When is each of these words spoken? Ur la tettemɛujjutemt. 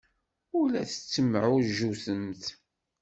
Ur 0.57 0.65
la 0.69 0.83
tettemɛujjutemt. 0.89 2.43